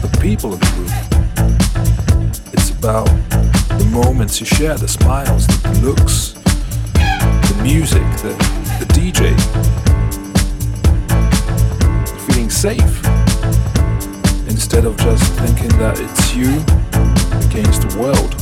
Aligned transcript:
about 0.00 0.12
the 0.12 0.20
people 0.20 0.54
in 0.54 0.60
the 0.60 0.66
room. 0.76 0.90
It's 2.52 2.70
about 2.70 3.06
the 3.78 3.88
moments 3.90 4.40
you 4.40 4.46
share, 4.46 4.76
the 4.76 4.88
smiles, 4.88 5.46
the 5.46 5.80
looks, 5.82 6.32
the 7.52 7.60
music, 7.62 8.02
the, 8.22 8.34
the 8.78 8.86
DJ. 8.92 9.34
Feeling 12.26 12.50
safe 12.50 13.04
instead 14.48 14.84
of 14.84 14.96
just 14.98 15.32
thinking 15.34 15.76
that 15.78 16.00
it's 16.00 16.34
you 16.34 16.50
against 17.48 17.88
the 17.88 17.98
world. 17.98 18.34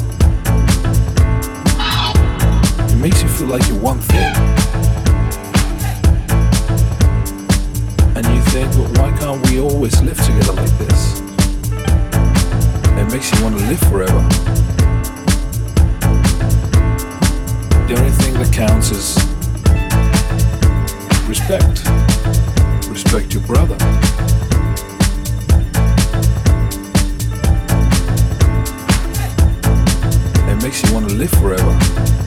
It 2.91 2.97
makes 2.97 3.23
you 3.23 3.29
feel 3.29 3.49
like 3.49 3.67
you're 3.69 3.81
one 3.81 4.01
thing. 4.01 4.35
And 8.17 8.27
you 8.35 8.43
think, 8.51 8.71
well, 8.75 8.93
why 8.95 9.17
can't 9.19 9.45
we 9.49 9.61
always 9.61 10.01
live 10.03 10.21
together 10.25 10.53
like 10.53 10.79
this? 10.79 11.28
makes 13.13 13.33
you 13.33 13.43
want 13.43 13.59
to 13.59 13.65
live 13.67 13.81
forever. 13.81 14.21
The 17.87 17.95
only 17.97 18.11
thing 18.11 18.35
that 18.35 18.53
counts 18.53 18.91
is 18.91 19.17
respect. 21.27 21.87
Respect 22.91 23.33
your 23.33 23.43
brother. 23.45 23.77
It 30.51 30.63
makes 30.63 30.83
you 30.83 30.93
want 30.93 31.09
to 31.09 31.15
live 31.15 31.31
forever. 31.31 32.18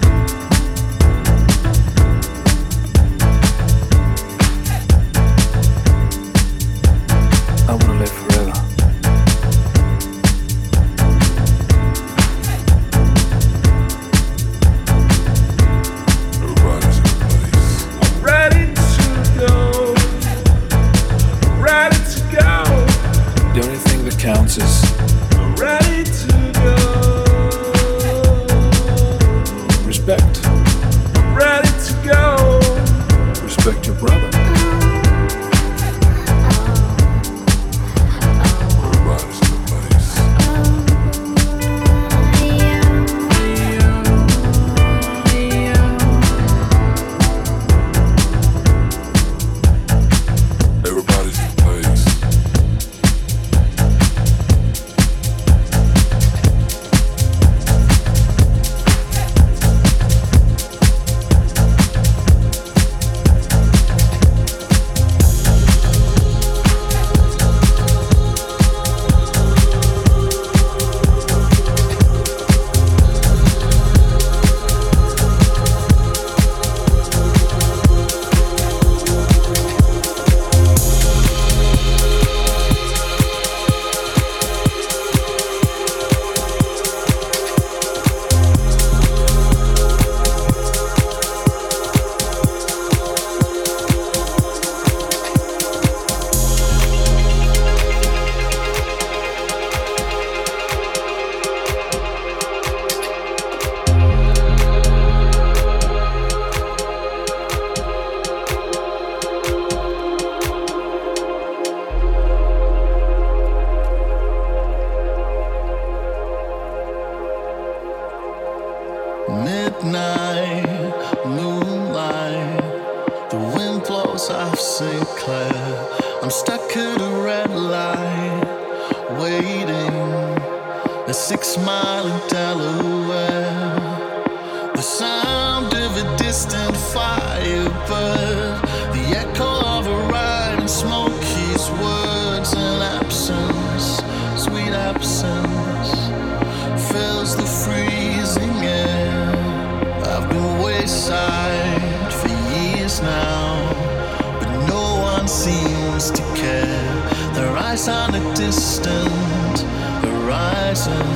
seems 155.43 156.11
to 156.11 156.21
care. 156.35 156.93
Their 157.33 157.57
eyes 157.57 157.87
on 157.87 158.13
a 158.13 158.23
distant 158.35 159.57
horizon. 160.05 161.07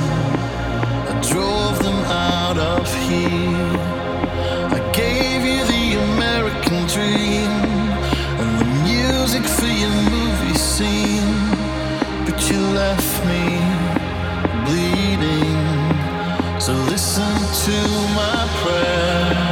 I 1.10 1.14
drove 1.30 1.78
them 1.86 2.00
out 2.34 2.58
of 2.58 2.84
here. 3.08 3.76
I 4.78 4.80
gave 4.92 5.40
you 5.50 5.60
the 5.74 5.86
American 6.10 6.78
dream 6.94 7.52
and 8.40 8.52
the 8.62 8.68
music 8.90 9.44
for 9.44 9.70
your 9.82 9.96
movie 10.10 10.58
scene. 10.58 11.38
But 12.26 12.38
you 12.50 12.60
left 12.82 13.14
me 13.30 13.44
bleeding. 14.66 15.60
So 16.58 16.72
listen 16.90 17.34
to 17.66 17.78
my 18.20 18.38
prayer. 18.60 19.45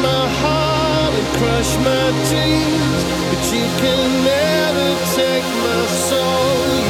my 0.00 0.24
heart 0.40 1.12
and 1.14 1.28
crush 1.38 1.76
my 1.78 2.06
dreams, 2.30 3.02
but 3.28 3.42
you 3.54 3.66
can 3.82 4.24
never 4.24 4.88
take 5.16 5.46
my 5.66 5.86
soul. 5.86 6.81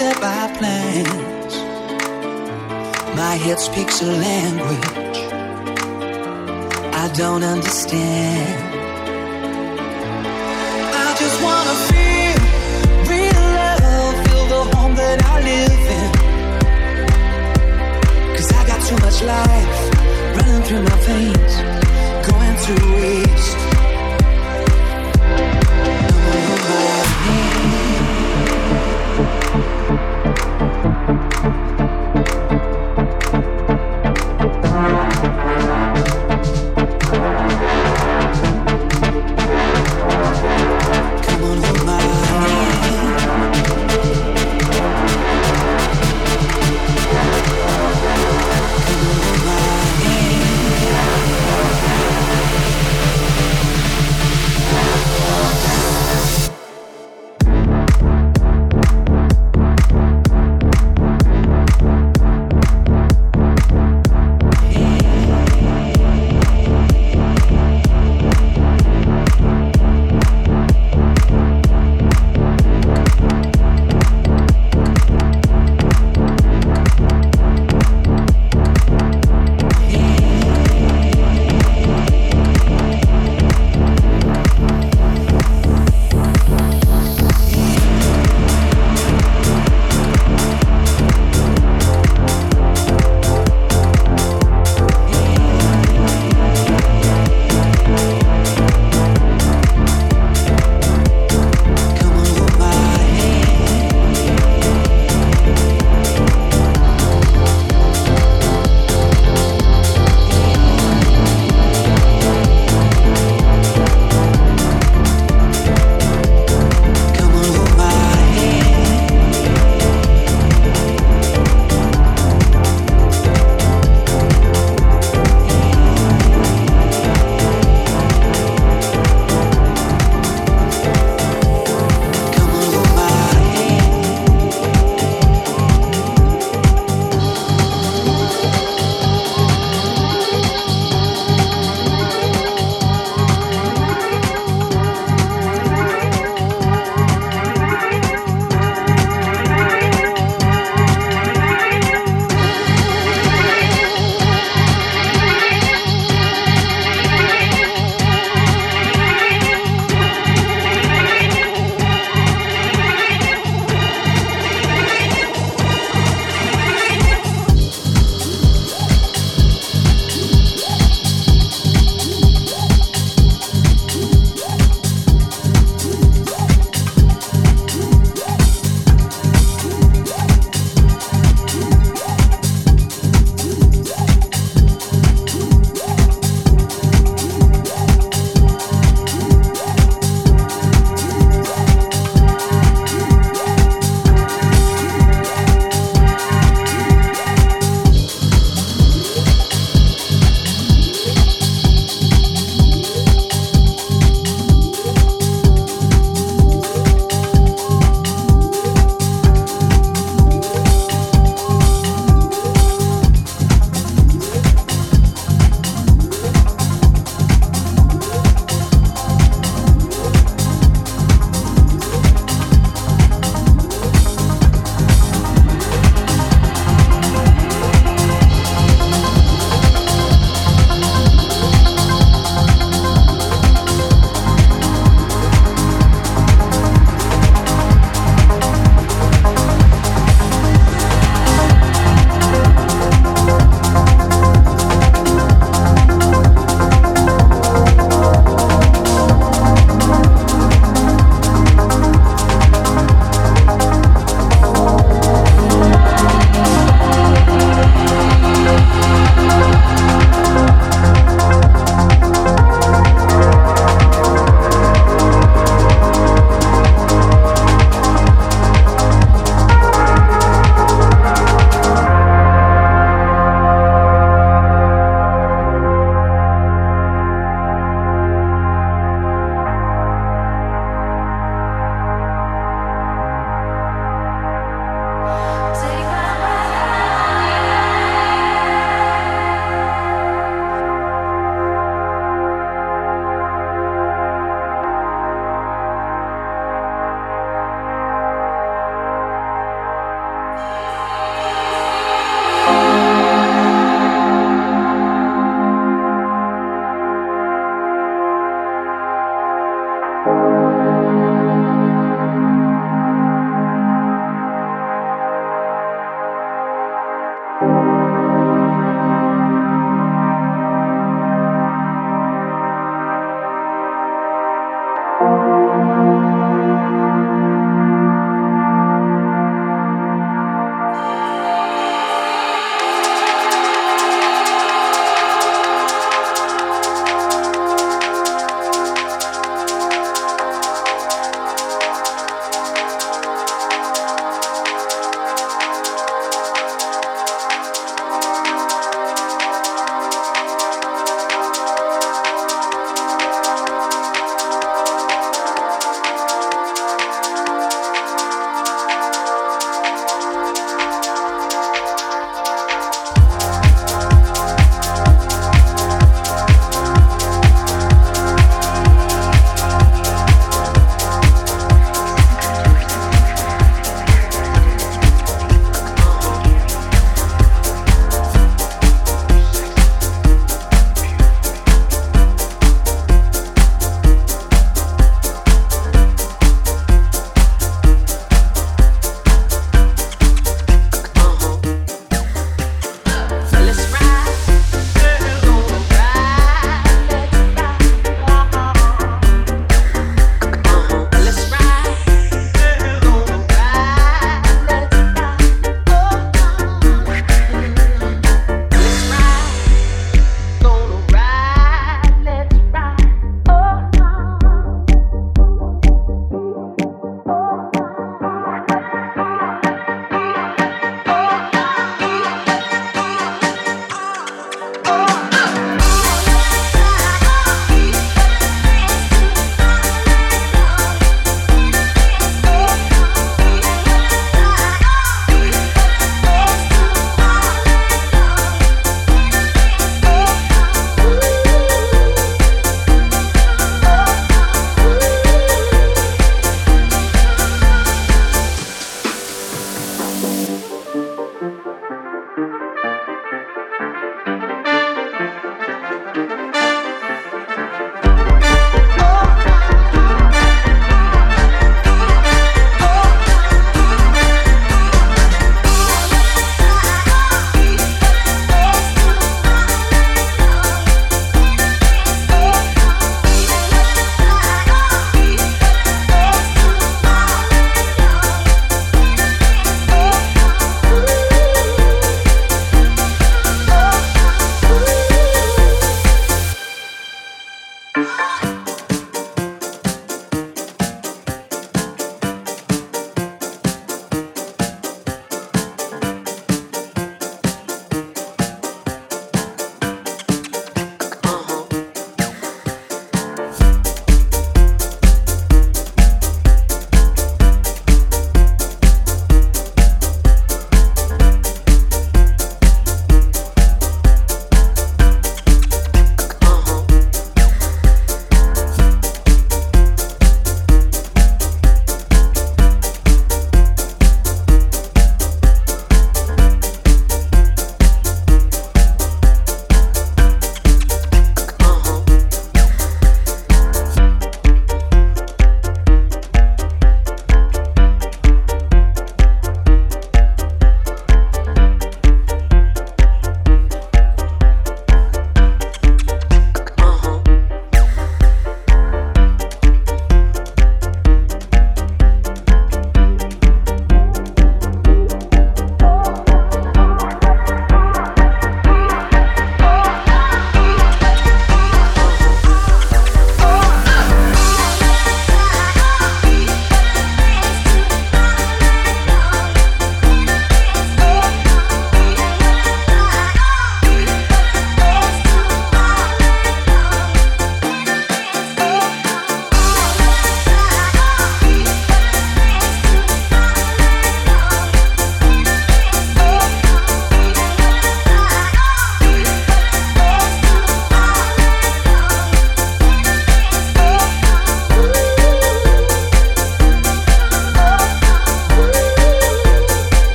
My 0.00 0.48
plans. 0.56 1.54
My 3.16 3.34
head 3.34 3.58
speaks 3.58 4.00
a 4.02 4.06
language 4.06 5.18
I 7.02 7.08
don't 7.14 7.42
understand. 7.42 8.60
I 11.04 11.08
just 11.18 11.36
wanna 11.42 11.76
feel 11.90 12.36
real 13.10 13.44
love, 13.60 14.14
feel 14.24 14.46
the 14.54 14.62
home 14.76 14.94
that 14.96 15.18
I 15.32 15.34
live 15.50 15.86
in. 15.98 16.10
Cause 18.36 18.50
I 18.52 18.66
got 18.66 18.80
too 18.88 18.98
much 19.04 19.22
life 19.22 19.78
running 20.36 20.62
through 20.66 20.82
my 20.82 20.98
veins, 21.08 21.49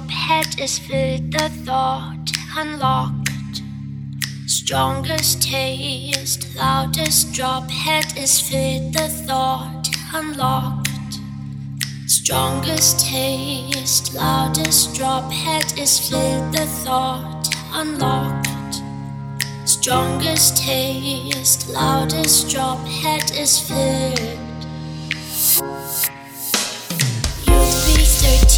top 0.00 0.10
head 0.10 0.60
is 0.60 0.78
filled, 0.78 1.32
the 1.32 1.48
thought 1.64 2.30
unlocked. 2.56 3.62
Strongest 4.46 5.42
taste, 5.42 6.56
loudest 6.56 7.32
drop 7.34 7.68
head 7.70 8.06
is 8.16 8.40
filled, 8.40 8.94
the 8.94 9.08
thought 9.26 9.88
unlocked. 10.14 10.88
Strongest 12.06 13.06
taste, 13.06 14.14
loudest 14.14 14.94
drop 14.94 15.30
head 15.32 15.78
is 15.78 15.98
filled, 16.08 16.52
the 16.54 16.66
thought 16.84 17.48
unlocked. 17.72 18.82
Strongest 19.64 20.56
taste, 20.56 21.68
loudest 21.70 22.48
drop 22.50 22.78
head 22.86 23.30
is 23.32 23.58
filled. 23.58 24.49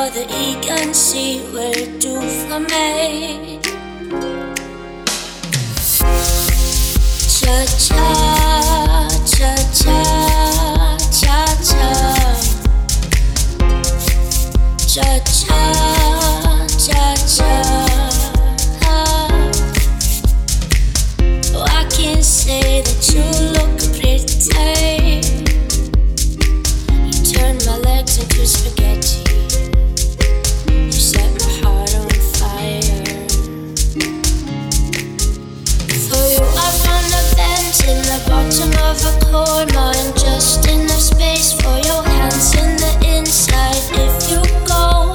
or 0.00 0.10
the 0.10 0.26
eagan 0.44 0.94
see 0.94 1.40
where 1.52 1.98
do 1.98 2.20
from 2.46 2.64
me 2.64 3.60
cha 7.40 7.64
cha 7.78 9.08
cha 9.24 9.54
cha. 9.72 10.29
bottom 38.50 38.72
of 38.82 38.98
a 39.04 39.24
core 39.26 39.66
mind, 39.74 40.12
Just 40.18 40.68
enough 40.68 40.98
space 40.98 41.52
for 41.52 41.78
your 41.86 42.02
hands 42.02 42.52
in 42.56 42.76
the 42.82 43.16
inside. 43.16 43.78
If 43.94 44.30
you 44.30 44.42
go, 44.66 45.14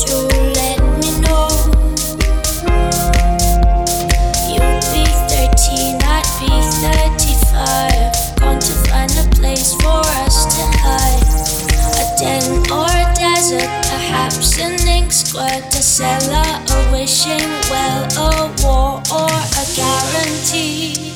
do 0.00 0.16
let 0.56 0.80
me 0.96 1.10
know. 1.20 1.48
You'll 4.48 4.80
be 4.96 5.04
13, 5.28 6.00
I'd 6.00 6.24
be 6.40 6.52
35. 6.80 8.40
Gone 8.40 8.58
to 8.58 8.74
find 8.88 9.12
a 9.20 9.28
place 9.36 9.74
for 9.74 10.00
us 10.24 10.46
to 10.56 10.64
hide. 10.80 11.20
A 12.00 12.04
den 12.18 12.64
or 12.72 12.88
a 12.88 13.12
desert, 13.14 13.68
perhaps 13.92 14.58
an 14.58 14.88
ink 14.88 15.12
square, 15.12 15.60
a 15.60 15.82
cellar, 15.82 16.48
a 16.70 16.92
wishing 16.92 17.50
well, 17.68 18.08
a 18.16 18.54
war 18.64 19.02
or 19.12 19.28
a 19.28 19.64
guarantee 19.76 21.11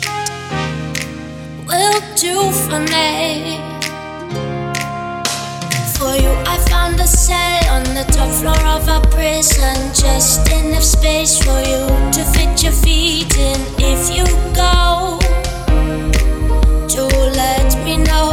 will 1.77 2.01
do 2.17 2.37
for 2.65 2.81
me. 2.95 3.61
For 5.97 6.13
you, 6.23 6.33
I 6.53 6.57
found 6.71 7.01
a 7.01 7.07
cell 7.07 7.65
on 7.77 7.85
the 7.99 8.05
top 8.17 8.31
floor 8.39 8.63
of 8.77 8.85
a 8.89 9.01
prison. 9.15 9.77
Just 10.05 10.51
enough 10.53 10.83
space 10.83 11.35
for 11.45 11.61
you 11.71 11.83
to 12.17 12.23
fit 12.35 12.63
your 12.63 12.77
feet 12.85 13.33
in. 13.49 13.61
If 13.93 14.03
you 14.17 14.25
go, 14.63 15.19
to 16.95 17.03
let 17.43 17.71
me 17.85 17.95
know. 18.09 18.33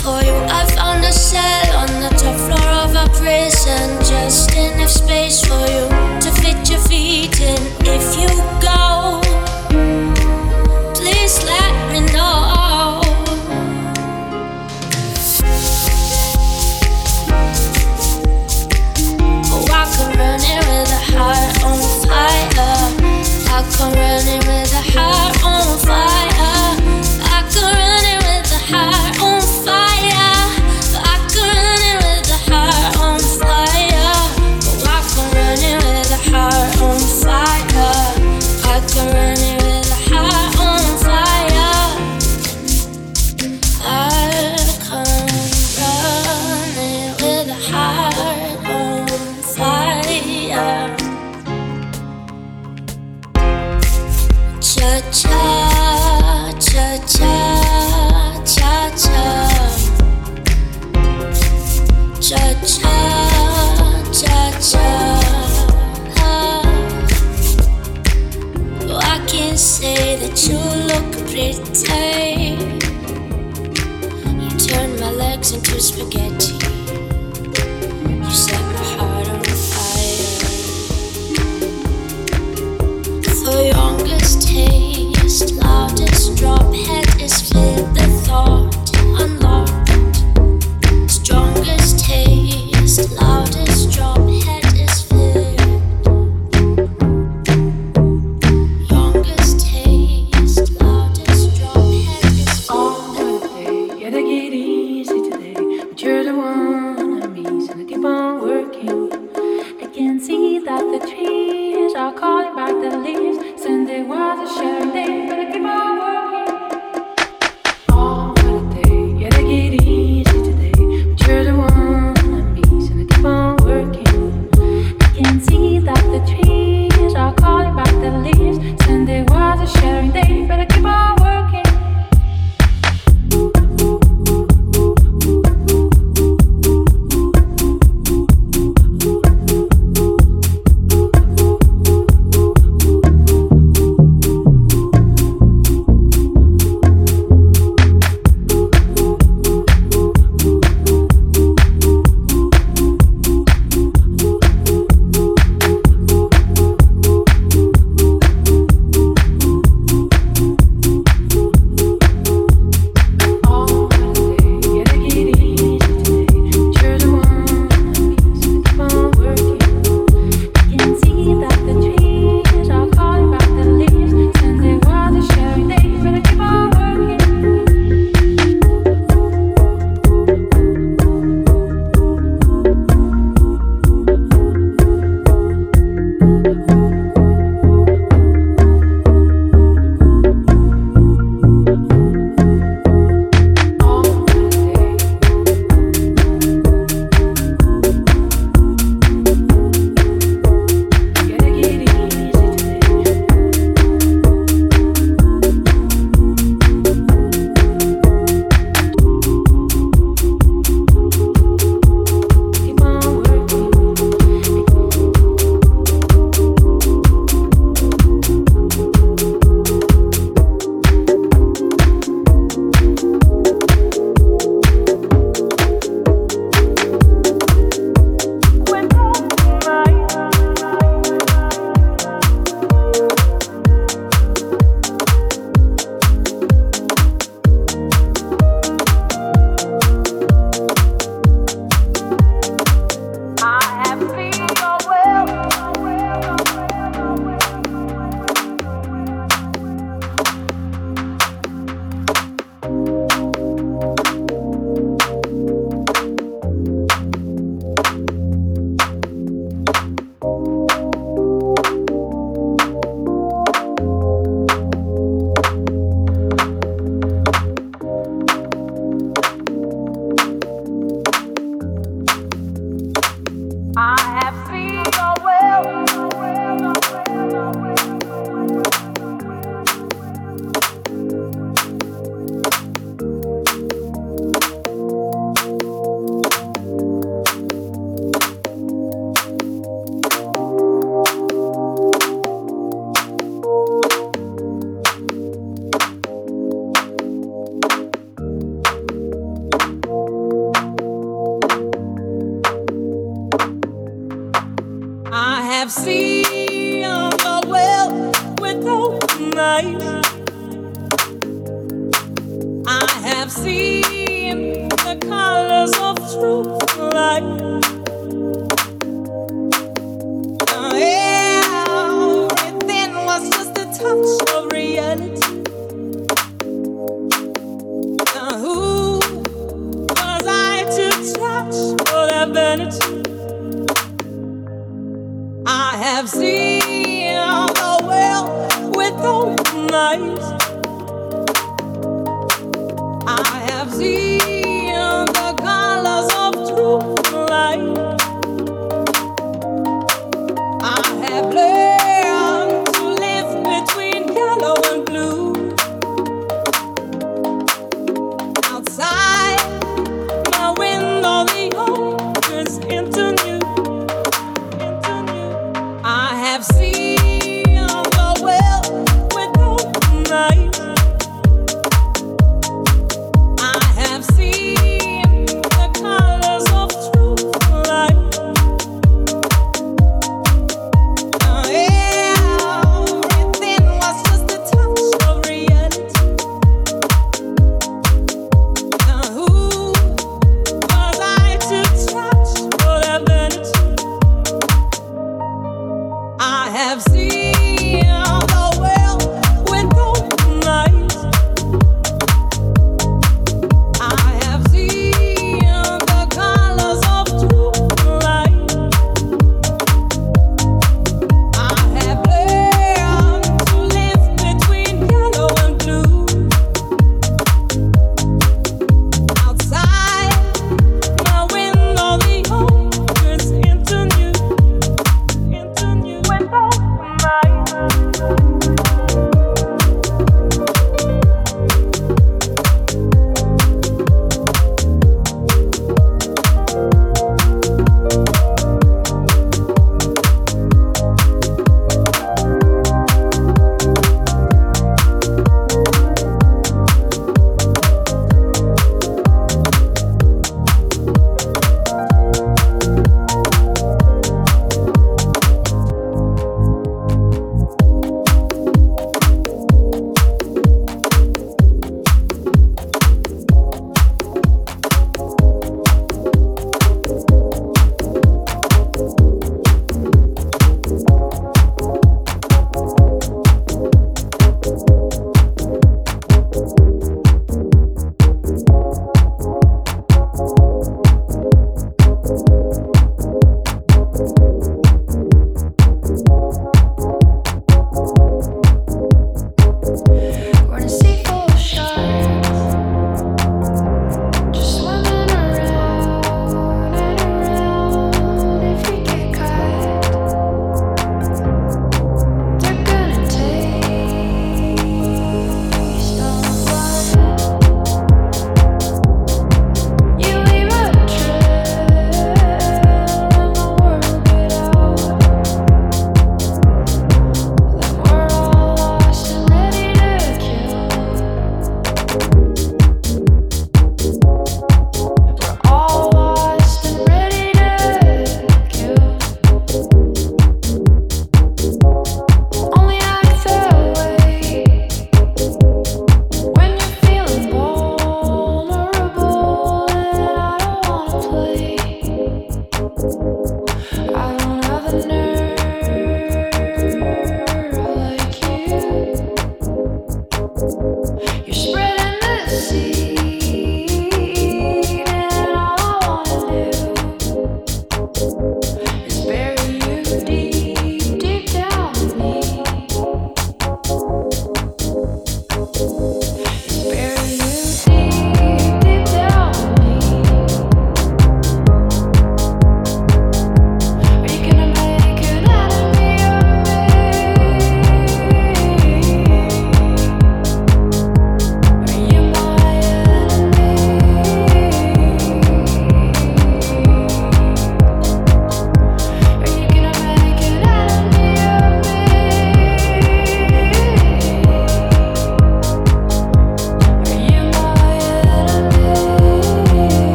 For 0.00 0.18
you, 0.26 0.36
I 0.58 0.62
found 0.76 1.04
a 1.04 1.12
cell 1.12 1.68
on 1.82 1.90
the 2.04 2.12
top 2.22 2.36
floor 2.46 2.68
of 2.84 2.90
a 3.04 3.06
prison. 3.20 3.86
Just 4.12 4.54
enough 4.54 4.90
space 4.90 5.40
for 5.46 5.64
you. 5.74 5.79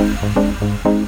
Don't 0.00 0.14
get 0.16 0.62
it 0.62 0.86
up. 0.86 0.99